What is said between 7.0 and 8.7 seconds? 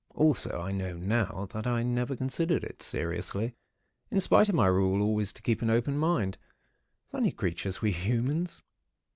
Funny creatures, we humans!